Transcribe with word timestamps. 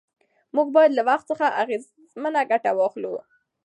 موږ 0.55 0.67
باید 0.75 0.91
له 0.95 1.03
وخت 1.09 1.25
څخه 1.31 1.45
اغېزمنه 1.61 2.41
ګټه 2.51 2.71
واخلو 2.73 3.11